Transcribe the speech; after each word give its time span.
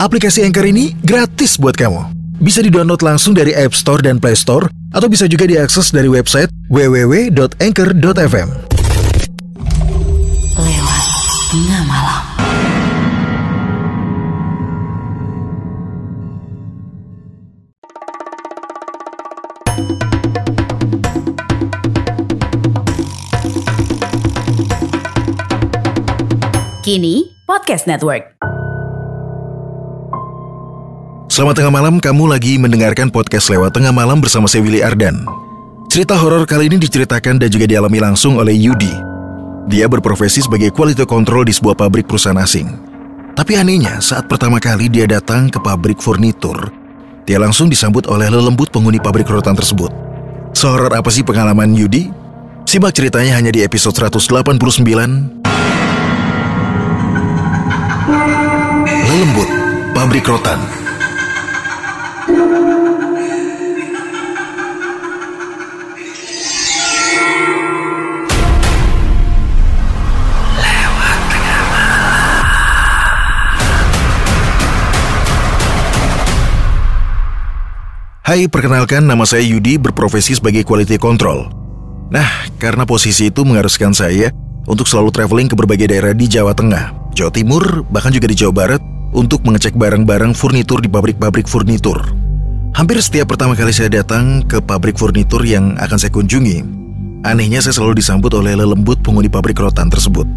aplikasi 0.00 0.40
Anchor 0.48 0.64
ini 0.64 0.96
gratis 1.04 1.60
buat 1.60 1.76
kamu. 1.76 2.16
Bisa 2.40 2.64
didownload 2.64 3.04
langsung 3.04 3.36
dari 3.36 3.52
App 3.52 3.76
Store 3.76 4.00
dan 4.00 4.16
Play 4.16 4.32
Store 4.32 4.64
atau 4.96 5.12
bisa 5.12 5.28
juga 5.28 5.44
diakses 5.44 5.92
dari 5.92 6.08
website 6.08 6.48
www.anchor.fm. 6.72 8.48
Lewat 10.56 11.04
tengah. 11.52 12.08
Kini 26.80 27.30
Podcast 27.46 27.86
Network. 27.86 28.49
Selamat 31.30 31.62
tengah 31.62 31.70
malam, 31.70 32.02
kamu 32.02 32.26
lagi 32.26 32.58
mendengarkan 32.58 33.06
podcast 33.06 33.54
lewat 33.54 33.70
tengah 33.70 33.94
malam 33.94 34.18
bersama 34.18 34.50
saya 34.50 34.66
Willy 34.66 34.82
Ardan. 34.82 35.22
Cerita 35.86 36.18
horor 36.18 36.42
kali 36.42 36.66
ini 36.66 36.74
diceritakan 36.74 37.38
dan 37.38 37.46
juga 37.46 37.70
dialami 37.70 38.02
langsung 38.02 38.34
oleh 38.34 38.50
Yudi. 38.50 38.90
Dia 39.70 39.86
berprofesi 39.86 40.42
sebagai 40.42 40.74
quality 40.74 41.06
control 41.06 41.46
di 41.46 41.54
sebuah 41.54 41.78
pabrik 41.78 42.10
perusahaan 42.10 42.34
asing. 42.34 42.66
Tapi 43.38 43.54
anehnya, 43.54 44.02
saat 44.02 44.26
pertama 44.26 44.58
kali 44.58 44.90
dia 44.90 45.06
datang 45.06 45.46
ke 45.46 45.62
pabrik 45.62 46.02
furnitur, 46.02 46.74
dia 47.22 47.38
langsung 47.38 47.70
disambut 47.70 48.10
oleh 48.10 48.26
lelembut 48.26 48.74
penghuni 48.74 48.98
pabrik 48.98 49.30
rotan 49.30 49.54
tersebut. 49.54 49.94
Sehoror 50.50 50.90
apa 50.98 51.14
sih 51.14 51.22
pengalaman 51.22 51.70
Yudi? 51.78 52.10
Simak 52.66 52.90
ceritanya 52.90 53.38
hanya 53.38 53.54
di 53.54 53.62
episode 53.62 53.94
189 53.94 54.82
Lelembut, 59.06 59.48
Pabrik 59.94 60.26
Rotan. 60.26 60.79
Hai, 78.30 78.46
perkenalkan 78.46 79.10
nama 79.10 79.26
saya 79.26 79.42
Yudi 79.42 79.74
berprofesi 79.74 80.38
sebagai 80.38 80.62
quality 80.62 81.02
control. 81.02 81.50
Nah, 82.14 82.46
karena 82.62 82.86
posisi 82.86 83.26
itu 83.26 83.42
mengharuskan 83.42 83.90
saya 83.90 84.30
untuk 84.70 84.86
selalu 84.86 85.10
traveling 85.10 85.50
ke 85.50 85.58
berbagai 85.58 85.90
daerah 85.90 86.14
di 86.14 86.30
Jawa 86.30 86.54
Tengah, 86.54 87.10
Jawa 87.10 87.34
Timur, 87.34 87.82
bahkan 87.90 88.14
juga 88.14 88.30
di 88.30 88.38
Jawa 88.38 88.54
Barat 88.54 88.82
untuk 89.10 89.42
mengecek 89.42 89.74
barang-barang 89.74 90.38
furnitur 90.38 90.78
di 90.78 90.86
pabrik-pabrik 90.86 91.50
furnitur. 91.50 91.98
Hampir 92.78 93.02
setiap 93.02 93.34
pertama 93.34 93.58
kali 93.58 93.74
saya 93.74 93.90
datang 93.90 94.46
ke 94.46 94.62
pabrik 94.62 94.94
furnitur 94.94 95.42
yang 95.42 95.74
akan 95.82 95.98
saya 95.98 96.14
kunjungi, 96.14 96.62
anehnya 97.26 97.58
saya 97.58 97.74
selalu 97.74 97.98
disambut 97.98 98.30
oleh 98.30 98.54
lelembut 98.54 99.02
penghuni 99.02 99.26
pabrik 99.26 99.58
rotan 99.58 99.90
tersebut. 99.90 100.30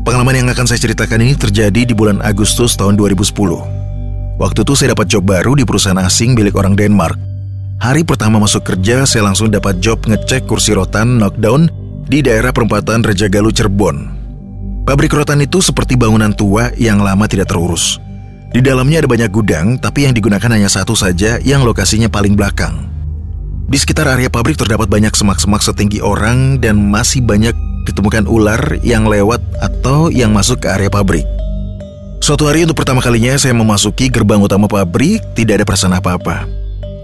Pengalaman 0.00 0.32
yang 0.32 0.48
akan 0.48 0.64
saya 0.64 0.80
ceritakan 0.80 1.20
ini 1.20 1.36
terjadi 1.36 1.84
di 1.84 1.92
bulan 1.92 2.24
Agustus 2.24 2.72
tahun 2.72 2.96
2010. 2.96 3.77
Waktu 4.38 4.62
itu 4.62 4.78
saya 4.78 4.94
dapat 4.94 5.10
job 5.10 5.26
baru 5.26 5.58
di 5.58 5.66
perusahaan 5.66 5.98
asing 5.98 6.38
milik 6.38 6.54
orang 6.54 6.78
Denmark. 6.78 7.18
Hari 7.82 8.06
pertama 8.06 8.38
masuk 8.38 8.62
kerja, 8.62 9.02
saya 9.02 9.26
langsung 9.26 9.50
dapat 9.50 9.82
job 9.82 9.98
ngecek 10.06 10.46
kursi 10.46 10.78
rotan 10.78 11.18
knockdown 11.18 11.66
di 12.06 12.22
daerah 12.22 12.54
perempatan 12.54 13.02
Rejagalu 13.02 13.50
Cirebon. 13.50 13.96
Pabrik 14.86 15.10
rotan 15.10 15.42
itu 15.42 15.58
seperti 15.58 15.98
bangunan 15.98 16.30
tua 16.30 16.70
yang 16.78 17.02
lama 17.02 17.26
tidak 17.26 17.50
terurus. 17.50 17.98
Di 18.54 18.62
dalamnya 18.62 19.04
ada 19.04 19.10
banyak 19.10 19.30
gudang, 19.30 19.76
tapi 19.76 20.06
yang 20.06 20.14
digunakan 20.14 20.48
hanya 20.48 20.70
satu 20.70 20.94
saja 20.94 21.42
yang 21.42 21.66
lokasinya 21.66 22.08
paling 22.08 22.38
belakang. 22.38 22.88
Di 23.68 23.76
sekitar 23.76 24.08
area 24.08 24.32
pabrik 24.32 24.56
terdapat 24.56 24.88
banyak 24.88 25.12
semak-semak 25.12 25.60
setinggi 25.60 26.00
orang 26.00 26.56
dan 26.62 26.78
masih 26.78 27.20
banyak 27.20 27.52
ditemukan 27.84 28.24
ular 28.24 28.80
yang 28.80 29.04
lewat 29.04 29.44
atau 29.60 30.08
yang 30.08 30.32
masuk 30.32 30.64
ke 30.64 30.72
area 30.72 30.88
pabrik. 30.88 31.37
Suatu 32.28 32.44
hari 32.44 32.60
untuk 32.60 32.76
pertama 32.76 33.00
kalinya 33.00 33.32
saya 33.40 33.56
memasuki 33.56 34.12
gerbang 34.12 34.36
utama 34.36 34.68
pabrik, 34.68 35.24
tidak 35.32 35.56
ada 35.56 35.64
perasaan 35.64 35.96
apa-apa. 35.96 36.44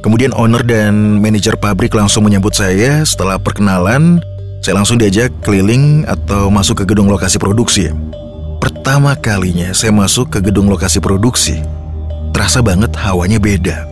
Kemudian 0.04 0.36
owner 0.36 0.60
dan 0.60 1.16
manajer 1.16 1.56
pabrik 1.56 1.96
langsung 1.96 2.28
menyambut 2.28 2.52
saya 2.52 3.00
setelah 3.08 3.40
perkenalan, 3.40 4.20
saya 4.60 4.76
langsung 4.76 5.00
diajak 5.00 5.32
keliling 5.40 6.04
atau 6.04 6.52
masuk 6.52 6.84
ke 6.84 6.92
gedung 6.92 7.08
lokasi 7.08 7.40
produksi. 7.40 7.88
Pertama 8.60 9.16
kalinya 9.16 9.72
saya 9.72 9.96
masuk 9.96 10.28
ke 10.28 10.44
gedung 10.44 10.68
lokasi 10.68 11.00
produksi, 11.00 11.56
terasa 12.36 12.60
banget 12.60 12.92
hawanya 12.92 13.40
beda. 13.40 13.88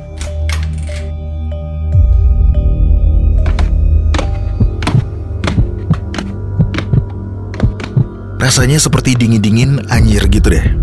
Rasanya 8.36 8.76
seperti 8.76 9.16
dingin-dingin 9.16 9.88
anjir 9.88 10.28
gitu 10.28 10.52
deh. 10.52 10.81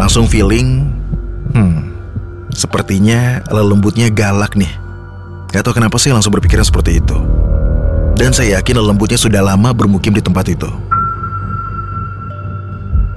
Langsung 0.00 0.24
feeling, 0.24 0.88
hmm, 1.52 1.92
sepertinya 2.56 3.44
lelembutnya 3.52 4.08
galak 4.08 4.56
nih. 4.56 4.72
Gak 5.52 5.60
tau 5.60 5.76
kenapa 5.76 6.00
saya 6.00 6.16
langsung 6.16 6.32
berpikiran 6.32 6.64
seperti 6.64 7.04
itu. 7.04 7.20
Dan 8.16 8.32
saya 8.32 8.56
yakin 8.56 8.80
lelembutnya 8.80 9.20
sudah 9.20 9.44
lama 9.44 9.76
bermukim 9.76 10.16
di 10.16 10.24
tempat 10.24 10.48
itu. 10.48 10.72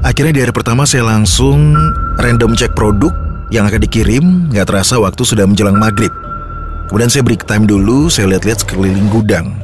Akhirnya 0.03 0.35
di 0.35 0.41
hari 0.43 0.51
pertama 0.51 0.83
saya 0.83 1.07
langsung 1.07 1.71
random 2.19 2.51
cek 2.51 2.75
produk 2.75 3.15
yang 3.47 3.63
akan 3.63 3.79
dikirim, 3.79 4.51
gak 4.51 4.67
terasa 4.67 4.99
waktu 4.99 5.23
sudah 5.23 5.47
menjelang 5.47 5.79
maghrib. 5.79 6.11
Kemudian 6.91 7.07
saya 7.07 7.23
break 7.23 7.47
time 7.47 7.63
dulu, 7.63 8.11
saya 8.11 8.27
lihat-lihat 8.27 8.67
sekeliling 8.67 9.07
gudang. 9.07 9.55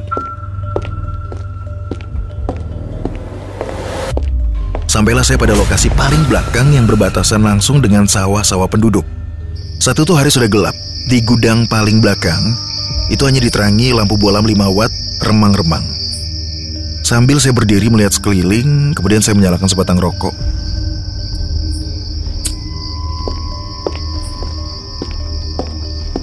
Sampailah 5.00 5.24
saya 5.24 5.40
pada 5.40 5.56
lokasi 5.56 5.88
paling 5.96 6.28
belakang 6.28 6.76
yang 6.76 6.84
berbatasan 6.84 7.40
langsung 7.40 7.80
dengan 7.80 8.04
sawah-sawah 8.04 8.68
penduduk. 8.68 9.00
Saat 9.80 9.96
itu 9.96 10.12
hari 10.12 10.28
sudah 10.28 10.44
gelap. 10.44 10.76
Di 11.08 11.24
gudang 11.24 11.64
paling 11.72 12.04
belakang, 12.04 12.36
itu 13.08 13.24
hanya 13.24 13.40
diterangi 13.40 13.96
lampu 13.96 14.20
bolam 14.20 14.44
5 14.44 14.60
watt 14.68 14.92
remang-remang. 15.24 15.80
Sambil 17.00 17.40
saya 17.40 17.56
berdiri 17.56 17.88
melihat 17.88 18.12
sekeliling, 18.12 18.92
kemudian 18.92 19.24
saya 19.24 19.40
menyalakan 19.40 19.72
sebatang 19.72 19.96
rokok. 19.96 20.36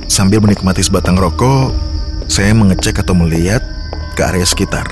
Sambil 0.05 0.37
menikmati 0.37 0.85
sebatang 0.85 1.17
rokok, 1.17 1.73
saya 2.29 2.53
mengecek 2.53 3.01
atau 3.01 3.17
melihat 3.17 3.65
ke 4.13 4.21
area 4.21 4.45
sekitar. 4.45 4.85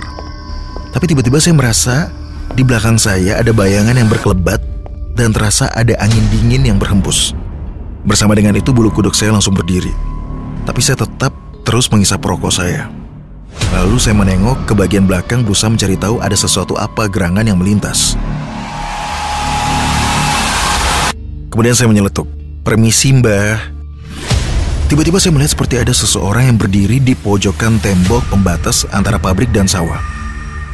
Tapi 0.89 1.05
tiba-tiba 1.05 1.37
saya 1.37 1.53
merasa 1.53 2.09
di 2.55 2.63
belakang 2.63 2.95
saya 2.95 3.35
ada 3.35 3.51
bayangan 3.51 3.99
yang 3.99 4.07
berkelebat 4.07 4.63
dan 5.19 5.35
terasa 5.35 5.67
ada 5.75 5.91
angin 5.99 6.23
dingin 6.31 6.63
yang 6.63 6.79
berhembus. 6.79 7.35
Bersama 8.07 8.31
dengan 8.31 8.55
itu 8.55 8.71
bulu 8.71 8.87
kuduk 8.95 9.11
saya 9.11 9.35
langsung 9.35 9.51
berdiri. 9.51 9.91
Tapi 10.63 10.79
saya 10.79 11.03
tetap 11.03 11.35
terus 11.67 11.91
mengisap 11.91 12.23
rokok 12.23 12.55
saya. 12.55 12.87
Lalu 13.75 13.99
saya 13.99 14.15
menengok 14.15 14.71
ke 14.71 14.73
bagian 14.73 15.03
belakang 15.03 15.43
berusaha 15.43 15.67
mencari 15.67 15.99
tahu 15.99 16.23
ada 16.23 16.35
sesuatu 16.35 16.79
apa 16.79 17.11
gerangan 17.11 17.43
yang 17.43 17.59
melintas. 17.59 18.15
Kemudian 21.51 21.75
saya 21.75 21.91
menyeletuk. 21.91 22.27
Permisi 22.63 23.11
mbah. 23.13 23.59
Tiba-tiba 24.87 25.19
saya 25.19 25.35
melihat 25.35 25.59
seperti 25.59 25.75
ada 25.81 25.91
seseorang 25.91 26.49
yang 26.49 26.57
berdiri 26.57 27.03
di 27.03 27.19
pojokan 27.19 27.83
tembok 27.83 28.23
pembatas 28.31 28.87
antara 28.95 29.19
pabrik 29.19 29.51
dan 29.51 29.67
sawah. 29.67 30.24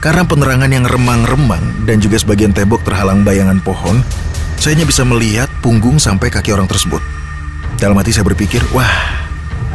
Karena 0.02 0.26
penerangan 0.26 0.74
yang 0.74 0.82
remang-remang 0.90 1.86
dan 1.86 2.02
juga 2.02 2.18
sebagian 2.18 2.50
tembok 2.50 2.82
terhalang 2.82 3.22
bayangan 3.22 3.62
pohon, 3.62 4.02
saya 4.58 4.74
hanya 4.74 4.90
bisa 4.90 5.06
melihat 5.06 5.46
punggung 5.62 6.02
sampai 6.02 6.34
kaki 6.34 6.50
orang 6.50 6.66
tersebut. 6.66 6.98
Dalam 7.78 7.94
hati 8.02 8.10
saya 8.10 8.26
berpikir, 8.26 8.66
wah, 8.74 8.90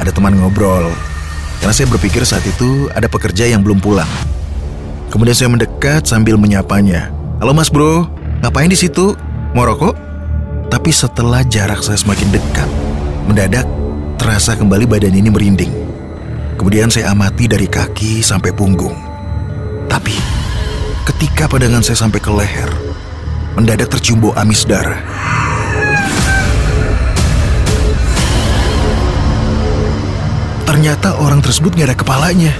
ada 0.03 0.11
teman 0.11 0.35
ngobrol. 0.35 0.91
Karena 1.63 1.71
saya 1.71 1.87
berpikir 1.87 2.27
saat 2.27 2.43
itu 2.43 2.91
ada 2.91 3.07
pekerja 3.07 3.47
yang 3.47 3.63
belum 3.63 3.79
pulang. 3.79 4.11
Kemudian 5.15 5.39
saya 5.39 5.47
mendekat 5.47 6.11
sambil 6.11 6.35
menyapanya. 6.35 7.15
Halo 7.39 7.55
mas 7.55 7.71
bro, 7.71 8.11
ngapain 8.43 8.67
di 8.67 8.75
situ? 8.75 9.15
Mau 9.55 9.63
rokok? 9.63 9.95
Tapi 10.67 10.91
setelah 10.91 11.47
jarak 11.47 11.87
saya 11.87 12.03
semakin 12.03 12.35
dekat, 12.35 12.67
Mendadak, 13.31 13.67
terasa 14.19 14.59
kembali 14.59 14.91
badan 14.91 15.15
ini 15.15 15.31
merinding. 15.31 15.71
Kemudian 16.59 16.91
saya 16.91 17.15
amati 17.15 17.47
dari 17.47 17.71
kaki 17.71 18.27
sampai 18.27 18.51
punggung. 18.51 19.16
Tapi, 19.87 20.15
ketika 21.07 21.47
pandangan 21.47 21.83
saya 21.83 21.99
sampai 21.99 22.19
ke 22.19 22.31
leher, 22.31 22.71
mendadak 23.57 23.89
tercium 23.89 24.21
bau 24.21 24.37
amis 24.37 24.67
darah. 24.69 25.01
Ternyata 30.67 31.17
orang 31.23 31.41
tersebut 31.41 31.73
gak 31.73 31.89
ada 31.89 31.97
kepalanya. 31.97 32.53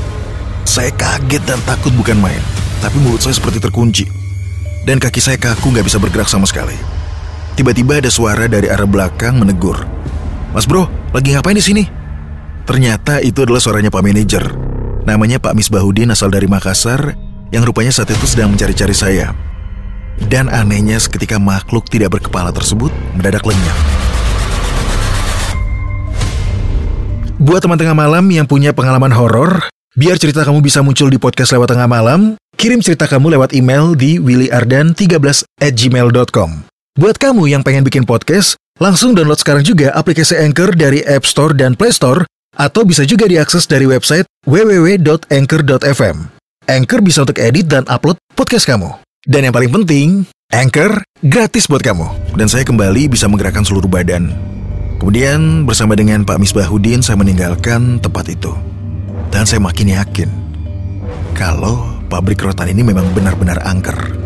Saya 0.65 0.89
kaget 0.95 1.43
dan 1.45 1.61
takut 1.69 1.93
bukan 1.93 2.17
main. 2.17 2.41
Tapi 2.81 2.97
mulut 3.03 3.21
saya 3.21 3.37
seperti 3.37 3.61
terkunci. 3.61 4.05
Dan 4.87 5.03
kaki 5.03 5.21
saya 5.21 5.37
kaku 5.37 5.75
gak 5.75 5.85
bisa 5.85 6.01
bergerak 6.01 6.31
sama 6.31 6.49
sekali. 6.49 6.75
Tiba-tiba 7.59 8.01
ada 8.01 8.09
suara 8.09 8.49
dari 8.49 8.73
arah 8.73 8.89
belakang 8.89 9.37
menegur. 9.37 9.85
Mas 10.55 10.65
bro, 10.65 10.89
lagi 11.13 11.35
ngapain 11.37 11.59
di 11.59 11.65
sini? 11.65 11.85
Ternyata 12.65 13.21
itu 13.21 13.45
adalah 13.45 13.61
suaranya 13.61 13.93
Pak 13.93 14.03
Manajer. 14.03 14.45
Namanya 15.07 15.39
Pak 15.39 15.55
Misbahudin 15.55 16.11
asal 16.11 16.35
dari 16.35 16.51
Makassar 16.51 17.15
yang 17.55 17.63
rupanya 17.63 17.95
saat 17.95 18.11
itu 18.11 18.27
sedang 18.27 18.51
mencari-cari 18.51 18.91
saya. 18.91 19.31
Dan 20.19 20.51
anehnya 20.51 20.99
seketika 20.99 21.39
makhluk 21.39 21.87
tidak 21.87 22.19
berkepala 22.19 22.51
tersebut 22.51 22.91
mendadak 23.15 23.47
lenyap. 23.47 23.79
Buat 27.39 27.63
teman 27.63 27.79
tengah 27.79 27.95
malam 27.95 28.27
yang 28.35 28.51
punya 28.51 28.75
pengalaman 28.75 29.15
horor, 29.15 29.71
biar 29.95 30.19
cerita 30.19 30.43
kamu 30.43 30.59
bisa 30.59 30.83
muncul 30.83 31.07
di 31.07 31.23
podcast 31.23 31.55
lewat 31.55 31.71
tengah 31.71 31.87
malam, 31.87 32.35
kirim 32.59 32.83
cerita 32.83 33.07
kamu 33.07 33.39
lewat 33.39 33.55
email 33.55 33.95
di 33.95 34.19
willyardan13 34.19 35.47
at 35.63 35.73
gmail.com. 35.79 36.51
Buat 36.97 37.21
kamu 37.23 37.47
yang 37.53 37.63
pengen 37.63 37.87
bikin 37.87 38.09
podcast, 38.09 38.59
langsung 38.83 39.15
download 39.15 39.39
sekarang 39.39 39.63
juga 39.63 39.95
aplikasi 39.95 40.35
Anchor 40.35 40.75
dari 40.75 41.05
App 41.07 41.29
Store 41.29 41.55
dan 41.55 41.79
Play 41.79 41.93
Store, 41.95 42.27
atau 42.57 42.83
bisa 42.83 43.05
juga 43.05 43.29
diakses 43.29 43.69
dari 43.69 43.85
website 43.85 44.25
www.anchor.fm. 44.49 46.17
Anchor 46.67 47.01
bisa 47.05 47.23
untuk 47.23 47.39
edit 47.39 47.71
dan 47.71 47.87
upload 47.87 48.19
podcast 48.35 48.67
kamu. 48.67 48.91
Dan 49.23 49.47
yang 49.47 49.55
paling 49.55 49.71
penting, 49.71 50.09
Anchor 50.51 51.03
gratis 51.23 51.71
buat 51.71 51.85
kamu. 51.85 52.35
Dan 52.35 52.51
saya 52.51 52.67
kembali 52.67 53.07
bisa 53.13 53.31
menggerakkan 53.31 53.63
seluruh 53.63 53.87
badan. 53.87 54.35
Kemudian 54.99 55.69
bersama 55.69 55.95
dengan 55.95 56.25
Pak 56.27 56.41
Misbahudin 56.43 57.05
saya 57.05 57.21
meninggalkan 57.21 58.03
tempat 58.03 58.33
itu. 58.33 58.51
Dan 59.31 59.45
saya 59.45 59.61
makin 59.63 59.93
yakin 59.93 60.31
kalau 61.37 62.01
pabrik 62.09 62.41
rotan 62.41 62.73
ini 62.73 62.83
memang 62.83 63.13
benar-benar 63.13 63.61
angker. 63.63 64.26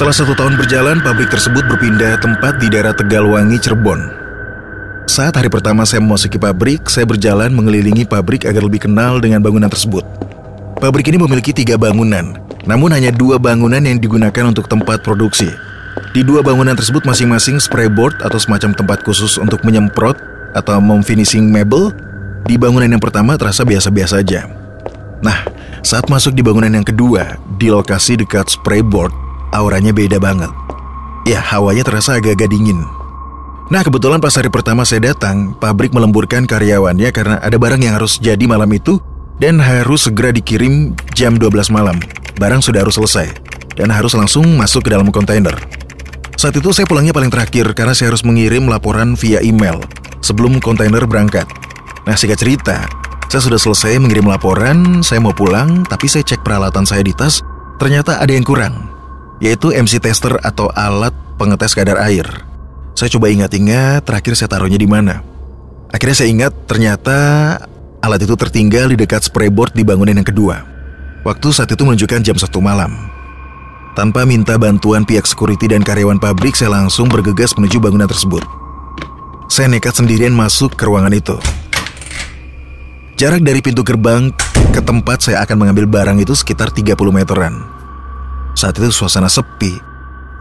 Setelah 0.00 0.16
satu 0.16 0.32
tahun 0.32 0.56
berjalan, 0.56 0.96
pabrik 1.04 1.28
tersebut 1.28 1.60
berpindah 1.68 2.16
tempat 2.24 2.56
di 2.56 2.72
daerah 2.72 2.96
Tegalwangi, 2.96 3.60
Cirebon. 3.60 4.00
Saat 5.04 5.36
hari 5.36 5.52
pertama 5.52 5.84
saya 5.84 6.00
memasuki 6.00 6.40
pabrik, 6.40 6.88
saya 6.88 7.04
berjalan 7.04 7.52
mengelilingi 7.52 8.08
pabrik 8.08 8.48
agar 8.48 8.64
lebih 8.64 8.88
kenal 8.88 9.20
dengan 9.20 9.44
bangunan 9.44 9.68
tersebut. 9.68 10.00
Pabrik 10.80 11.12
ini 11.12 11.20
memiliki 11.20 11.52
tiga 11.52 11.76
bangunan, 11.76 12.32
namun 12.64 12.96
hanya 12.96 13.12
dua 13.12 13.36
bangunan 13.36 13.84
yang 13.84 14.00
digunakan 14.00 14.48
untuk 14.48 14.72
tempat 14.72 15.04
produksi. 15.04 15.52
Di 16.16 16.24
dua 16.24 16.40
bangunan 16.40 16.72
tersebut 16.72 17.04
masing-masing 17.04 17.60
sprayboard 17.60 18.24
atau 18.24 18.40
semacam 18.40 18.72
tempat 18.72 19.04
khusus 19.04 19.36
untuk 19.36 19.60
menyemprot 19.68 20.16
atau 20.56 20.80
memfinishing 20.80 21.44
mebel. 21.44 21.92
Di 22.48 22.56
bangunan 22.56 22.88
yang 22.88 23.04
pertama 23.04 23.36
terasa 23.36 23.68
biasa-biasa 23.68 24.24
saja. 24.24 24.48
Nah, 25.20 25.44
saat 25.84 26.08
masuk 26.08 26.32
di 26.32 26.40
bangunan 26.40 26.72
yang 26.72 26.88
kedua, 26.88 27.36
di 27.60 27.68
lokasi 27.68 28.16
dekat 28.16 28.48
sprayboard, 28.48 29.28
auranya 29.54 29.90
beda 29.94 30.18
banget. 30.22 30.50
Ya, 31.28 31.38
hawanya 31.38 31.84
terasa 31.84 32.16
agak-agak 32.16 32.48
dingin. 32.50 32.80
Nah, 33.70 33.86
kebetulan 33.86 34.18
pas 34.18 34.34
hari 34.34 34.50
pertama 34.50 34.82
saya 34.82 35.14
datang, 35.14 35.54
pabrik 35.54 35.94
melemburkan 35.94 36.42
karyawannya 36.42 37.14
karena 37.14 37.38
ada 37.38 37.54
barang 37.54 37.78
yang 37.78 37.94
harus 37.94 38.18
jadi 38.18 38.42
malam 38.50 38.66
itu 38.74 38.98
dan 39.38 39.62
harus 39.62 40.10
segera 40.10 40.34
dikirim 40.34 40.98
jam 41.14 41.38
12 41.38 41.70
malam. 41.70 41.94
Barang 42.42 42.58
sudah 42.58 42.82
harus 42.82 42.98
selesai 42.98 43.30
dan 43.78 43.94
harus 43.94 44.10
langsung 44.18 44.42
masuk 44.58 44.90
ke 44.90 44.90
dalam 44.90 45.06
kontainer. 45.14 45.54
Saat 46.34 46.58
itu 46.58 46.74
saya 46.74 46.88
pulangnya 46.88 47.14
paling 47.14 47.30
terakhir 47.30 47.70
karena 47.78 47.94
saya 47.94 48.10
harus 48.10 48.26
mengirim 48.26 48.66
laporan 48.66 49.14
via 49.14 49.38
email 49.38 49.78
sebelum 50.18 50.58
kontainer 50.58 51.06
berangkat. 51.06 51.46
Nah, 52.10 52.18
singkat 52.18 52.42
cerita, 52.42 52.90
saya 53.30 53.38
sudah 53.44 53.60
selesai 53.60 54.02
mengirim 54.02 54.26
laporan, 54.26 55.04
saya 55.06 55.22
mau 55.22 55.30
pulang, 55.30 55.86
tapi 55.86 56.10
saya 56.10 56.26
cek 56.26 56.42
peralatan 56.42 56.82
saya 56.82 57.06
di 57.06 57.14
tas, 57.14 57.38
ternyata 57.78 58.18
ada 58.18 58.34
yang 58.34 58.42
kurang 58.42 58.89
yaitu 59.40 59.72
MC 59.72 59.98
tester 59.98 60.36
atau 60.44 60.68
alat 60.76 61.16
pengetes 61.40 61.72
kadar 61.72 61.96
air. 62.04 62.28
Saya 62.92 63.08
coba 63.16 63.32
ingat-ingat 63.32 64.04
terakhir 64.04 64.36
saya 64.36 64.52
taruhnya 64.52 64.76
di 64.76 64.84
mana. 64.84 65.24
Akhirnya 65.90 66.16
saya 66.20 66.28
ingat 66.28 66.52
ternyata 66.68 67.16
alat 68.04 68.20
itu 68.20 68.36
tertinggal 68.36 68.92
di 68.92 68.96
dekat 69.00 69.24
sprayboard 69.24 69.72
di 69.72 69.82
bangunan 69.82 70.20
yang 70.20 70.28
kedua. 70.28 70.62
Waktu 71.24 71.48
saat 71.52 71.72
itu 71.72 71.80
menunjukkan 71.82 72.20
jam 72.20 72.36
satu 72.36 72.60
malam. 72.60 72.92
Tanpa 73.96 74.22
minta 74.22 74.54
bantuan 74.54 75.02
pihak 75.02 75.26
security 75.26 75.66
dan 75.66 75.82
karyawan 75.82 76.22
pabrik, 76.22 76.54
saya 76.54 76.72
langsung 76.72 77.10
bergegas 77.10 77.58
menuju 77.58 77.82
bangunan 77.82 78.06
tersebut. 78.06 78.44
Saya 79.50 79.66
nekat 79.66 79.98
sendirian 79.98 80.30
masuk 80.30 80.78
ke 80.78 80.86
ruangan 80.86 81.10
itu. 81.10 81.36
Jarak 83.18 83.44
dari 83.44 83.60
pintu 83.60 83.84
gerbang 83.84 84.32
ke 84.72 84.80
tempat 84.80 85.26
saya 85.26 85.42
akan 85.44 85.66
mengambil 85.66 85.84
barang 85.90 86.22
itu 86.22 86.32
sekitar 86.32 86.72
30 86.72 86.96
meteran. 87.10 87.79
Saat 88.60 88.76
itu 88.76 88.92
suasana 88.92 89.32
sepi, 89.32 89.72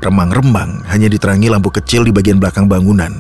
remang-remang 0.04 0.84
hanya 0.92 1.08
diterangi 1.08 1.48
lampu 1.48 1.72
kecil 1.72 2.04
di 2.04 2.12
bagian 2.12 2.36
belakang 2.36 2.68
bangunan. 2.68 3.16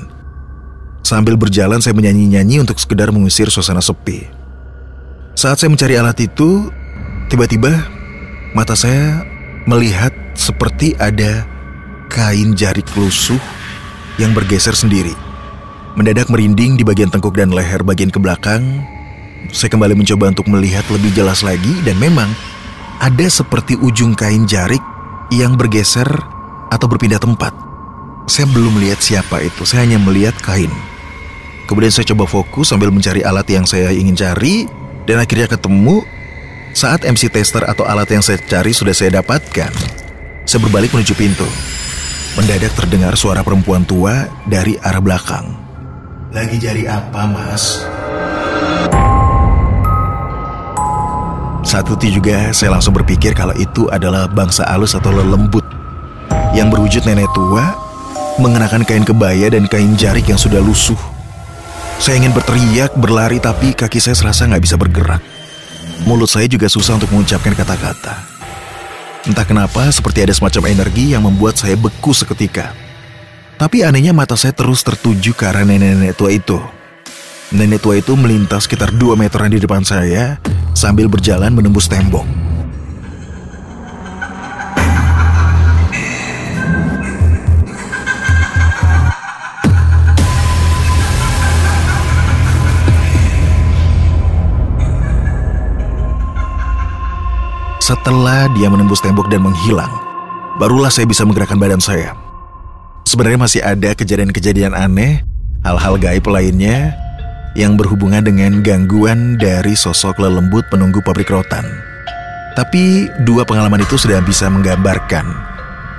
Sambil 1.07 1.39
berjalan 1.39 1.79
saya 1.79 1.95
menyanyi-nyanyi 1.95 2.59
untuk 2.59 2.75
sekedar 2.75 3.07
mengusir 3.07 3.47
suasana 3.47 3.79
sepi. 3.79 4.27
Saat 5.39 5.63
saya 5.63 5.71
mencari 5.71 5.95
alat 5.95 6.19
itu, 6.19 6.67
tiba-tiba 7.31 7.79
mata 8.51 8.75
saya 8.75 9.23
melihat 9.63 10.11
seperti 10.35 10.99
ada 10.99 11.47
kain 12.11 12.51
jarik 12.51 12.91
lusuh 12.99 13.39
yang 14.19 14.35
bergeser 14.35 14.75
sendiri. 14.75 15.15
Mendadak 15.95 16.27
merinding 16.27 16.75
di 16.75 16.83
bagian 16.83 17.07
tengkuk 17.07 17.39
dan 17.39 17.55
leher 17.55 17.87
bagian 17.87 18.11
ke 18.11 18.19
belakang. 18.19 18.83
Saya 19.55 19.71
kembali 19.71 19.95
mencoba 19.95 20.35
untuk 20.35 20.51
melihat 20.51 20.83
lebih 20.91 21.15
jelas 21.15 21.39
lagi 21.39 21.71
dan 21.87 21.95
memang 22.03 22.27
ada 22.99 23.31
seperti 23.31 23.79
ujung 23.79 24.11
kain 24.11 24.43
jarik 24.43 24.83
yang 25.29 25.55
bergeser 25.57 26.09
atau 26.69 26.85
berpindah 26.89 27.21
tempat. 27.21 27.53
Saya 28.29 28.45
belum 28.49 28.77
melihat 28.77 29.01
siapa 29.01 29.41
itu, 29.41 29.65
saya 29.65 29.85
hanya 29.85 29.97
melihat 29.97 30.37
kain. 30.37 30.69
Kemudian 31.65 31.93
saya 31.93 32.05
coba 32.13 32.25
fokus 32.25 32.69
sambil 32.69 32.89
mencari 32.89 33.21
alat 33.21 33.45
yang 33.49 33.65
saya 33.65 33.93
ingin 33.93 34.17
cari 34.17 34.65
dan 35.05 35.21
akhirnya 35.21 35.49
ketemu 35.49 36.01
saat 36.73 37.05
MC 37.05 37.29
tester 37.29 37.65
atau 37.65 37.85
alat 37.85 38.09
yang 38.09 38.21
saya 38.25 38.41
cari 38.41 38.73
sudah 38.73 38.93
saya 38.93 39.21
dapatkan. 39.21 39.73
Saya 40.45 40.59
berbalik 40.65 40.93
menuju 40.93 41.13
pintu. 41.13 41.45
Mendadak 42.37 42.73
terdengar 42.77 43.13
suara 43.17 43.41
perempuan 43.41 43.85
tua 43.85 44.29
dari 44.45 44.77
arah 44.81 45.01
belakang. 45.01 45.45
Lagi 46.29 46.61
cari 46.61 46.85
apa, 46.85 47.25
Mas? 47.25 47.85
Saat 51.69 51.85
itu 51.85 52.17
juga 52.17 52.49
saya 52.49 52.73
langsung 52.73 52.97
berpikir 52.97 53.37
kalau 53.37 53.53
itu 53.53 53.85
adalah 53.93 54.25
bangsa 54.25 54.65
alus 54.73 54.97
atau 54.97 55.13
lelembut 55.13 55.61
yang 56.57 56.73
berwujud 56.73 57.05
nenek 57.05 57.29
tua 57.37 57.77
mengenakan 58.41 58.81
kain 58.81 59.05
kebaya 59.05 59.53
dan 59.53 59.69
kain 59.69 59.93
jarik 59.93 60.25
yang 60.25 60.41
sudah 60.41 60.57
lusuh. 60.57 60.97
Saya 62.01 62.25
ingin 62.25 62.33
berteriak, 62.33 62.97
berlari 62.97 63.37
tapi 63.37 63.77
kaki 63.77 64.01
saya 64.01 64.17
serasa 64.17 64.49
nggak 64.49 64.65
bisa 64.65 64.81
bergerak. 64.81 65.21
Mulut 66.09 66.25
saya 66.25 66.49
juga 66.49 66.65
susah 66.65 66.97
untuk 66.97 67.13
mengucapkan 67.13 67.53
kata-kata. 67.53 68.17
Entah 69.29 69.45
kenapa 69.45 69.93
seperti 69.93 70.25
ada 70.25 70.33
semacam 70.33 70.73
energi 70.73 71.13
yang 71.13 71.21
membuat 71.21 71.61
saya 71.61 71.77
beku 71.77 72.17
seketika. 72.17 72.73
Tapi 73.61 73.85
anehnya 73.85 74.09
mata 74.09 74.33
saya 74.33 74.57
terus 74.57 74.81
tertuju 74.81 75.37
ke 75.37 75.45
arah 75.45 75.61
nenek-nenek 75.61 76.17
tua 76.17 76.33
itu. 76.33 76.57
Nenek 77.53 77.77
tua 77.77 78.01
itu 78.01 78.17
melintas 78.17 78.65
sekitar 78.65 78.89
2 78.89 79.13
meteran 79.13 79.53
di 79.53 79.61
depan 79.61 79.85
saya 79.85 80.41
sambil 80.73 81.09
berjalan 81.11 81.51
menembus 81.53 81.89
tembok. 81.89 82.25
Setelah 97.89 98.45
dia 98.53 98.69
menembus 98.69 99.01
tembok 99.01 99.33
dan 99.33 99.41
menghilang, 99.41 99.89
barulah 100.61 100.93
saya 100.93 101.09
bisa 101.09 101.25
menggerakkan 101.25 101.57
badan 101.57 101.81
saya. 101.81 102.13
sebenarnya 103.09 103.41
masih 103.41 103.61
ada 103.65 103.97
kejadian-kejadian 103.97 104.77
aneh, 104.77 105.25
hal-hal 105.65 105.97
gaib 105.97 106.29
lainnya 106.29 106.93
yang 107.57 107.79
berhubungan 107.79 108.21
dengan 108.21 108.61
gangguan 108.61 109.39
dari 109.39 109.73
sosok 109.73 110.21
lelembut 110.21 110.67
penunggu 110.69 111.01
pabrik 111.01 111.31
rotan. 111.31 111.65
Tapi 112.53 113.07
dua 113.23 113.47
pengalaman 113.47 113.81
itu 113.81 113.95
sudah 113.95 114.19
bisa 114.19 114.51
menggambarkan 114.51 115.25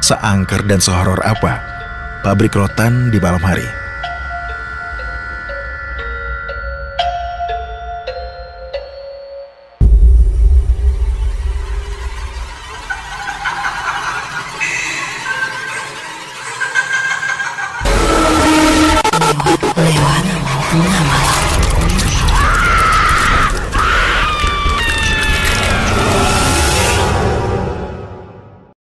seangker 0.04 0.60
dan 0.68 0.82
sehoror 0.82 1.18
apa 1.24 1.62
pabrik 2.20 2.52
rotan 2.52 3.08
di 3.08 3.16
malam 3.16 3.40
hari. 3.40 3.79